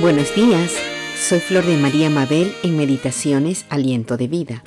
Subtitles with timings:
[0.00, 0.72] Buenos días,
[1.14, 4.64] soy Flor de María Mabel en Meditaciones Aliento de Vida.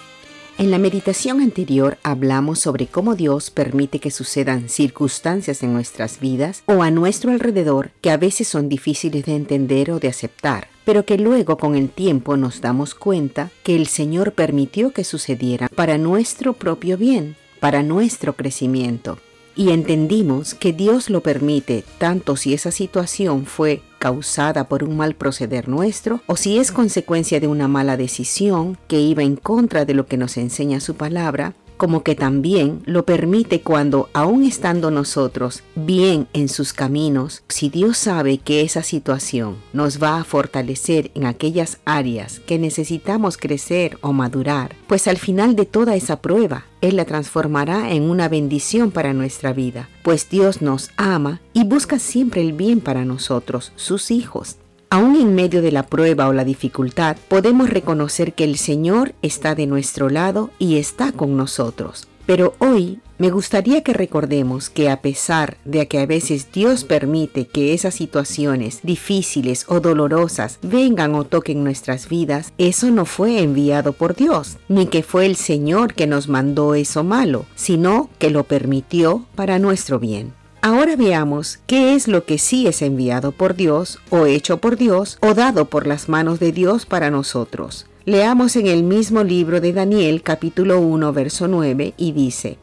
[0.60, 6.62] En la meditación anterior hablamos sobre cómo Dios permite que sucedan circunstancias en nuestras vidas
[6.68, 11.04] o a nuestro alrededor que a veces son difíciles de entender o de aceptar, pero
[11.04, 15.98] que luego con el tiempo nos damos cuenta que el Señor permitió que sucedieran para
[15.98, 19.18] nuestro propio bien, para nuestro crecimiento
[19.56, 25.16] y entendimos que Dios lo permite tanto si esa situación fue causada por un mal
[25.16, 29.94] proceder nuestro o si es consecuencia de una mala decisión que iba en contra de
[29.94, 35.64] lo que nos enseña su palabra como que también lo permite cuando, aun estando nosotros
[35.76, 41.26] bien en sus caminos, si Dios sabe que esa situación nos va a fortalecer en
[41.26, 46.96] aquellas áreas que necesitamos crecer o madurar, pues al final de toda esa prueba, Él
[46.96, 52.40] la transformará en una bendición para nuestra vida, pues Dios nos ama y busca siempre
[52.40, 54.56] el bien para nosotros, sus hijos.
[54.94, 59.56] Aún en medio de la prueba o la dificultad, podemos reconocer que el Señor está
[59.56, 62.08] de nuestro lado y está con nosotros.
[62.28, 67.48] Pero hoy me gustaría que recordemos que a pesar de que a veces Dios permite
[67.48, 73.94] que esas situaciones difíciles o dolorosas vengan o toquen nuestras vidas, eso no fue enviado
[73.94, 78.44] por Dios, ni que fue el Señor que nos mandó eso malo, sino que lo
[78.44, 80.34] permitió para nuestro bien.
[80.66, 85.18] Ahora veamos qué es lo que sí es enviado por Dios, o hecho por Dios,
[85.20, 87.86] o dado por las manos de Dios para nosotros.
[88.06, 92.60] Leamos en el mismo libro de Daniel capítulo 1 verso 9 y dice,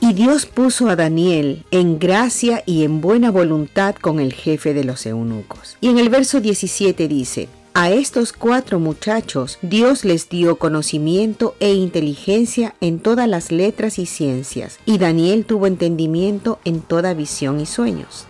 [0.00, 4.82] Y Dios puso a Daniel en gracia y en buena voluntad con el jefe de
[4.82, 5.76] los eunucos.
[5.80, 11.74] Y en el verso 17 dice, a estos cuatro muchachos Dios les dio conocimiento e
[11.74, 17.66] inteligencia en todas las letras y ciencias, y Daniel tuvo entendimiento en toda visión y
[17.66, 18.26] sueños.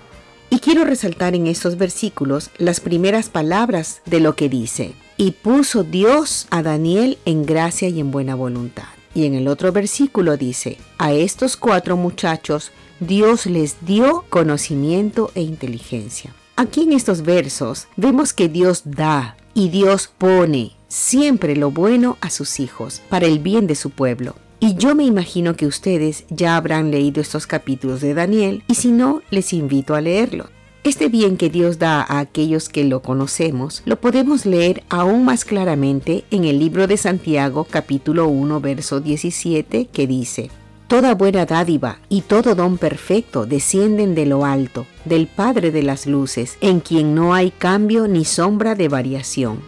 [0.48, 5.84] Y quiero resaltar en estos versículos las primeras palabras de lo que dice, y puso
[5.84, 8.88] Dios a Daniel en gracia y en buena voluntad.
[9.14, 15.42] Y en el otro versículo dice, a estos cuatro muchachos Dios les dio conocimiento e
[15.42, 16.34] inteligencia.
[16.56, 22.30] Aquí en estos versos vemos que Dios da y Dios pone siempre lo bueno a
[22.30, 24.36] sus hijos para el bien de su pueblo.
[24.60, 28.92] Y yo me imagino que ustedes ya habrán leído estos capítulos de Daniel y si
[28.92, 30.48] no, les invito a leerlo.
[30.84, 35.44] Este bien que Dios da a aquellos que lo conocemos lo podemos leer aún más
[35.44, 40.50] claramente en el libro de Santiago capítulo 1 verso 17 que dice,
[40.88, 46.06] Toda buena dádiva y todo don perfecto descienden de lo alto, del Padre de las
[46.06, 49.60] Luces, en quien no hay cambio ni sombra de variación.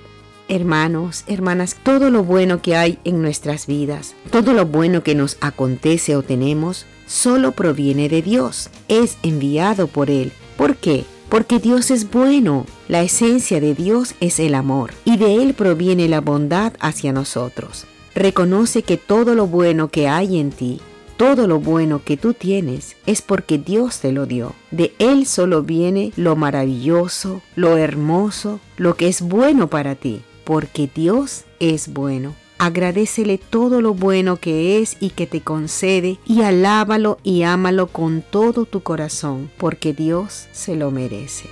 [0.48, 5.38] Hermanos, hermanas, todo lo bueno que hay en nuestras vidas, todo lo bueno que nos
[5.40, 10.32] acontece o tenemos, solo proviene de Dios, es enviado por Él.
[10.58, 11.04] ¿Por qué?
[11.30, 16.08] Porque Dios es bueno, la esencia de Dios es el amor, y de Él proviene
[16.08, 17.86] la bondad hacia nosotros.
[18.14, 20.80] Reconoce que todo lo bueno que hay en ti
[21.16, 24.54] todo lo bueno que tú tienes es porque Dios te lo dio.
[24.70, 30.88] De Él solo viene lo maravilloso, lo hermoso, lo que es bueno para ti, porque
[30.94, 32.34] Dios es bueno.
[32.58, 38.22] Agradecele todo lo bueno que es y que te concede y alábalo y ámalo con
[38.22, 41.48] todo tu corazón, porque Dios se lo merece.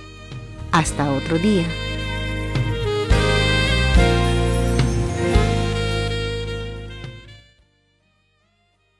[0.71, 1.65] Hasta otro día.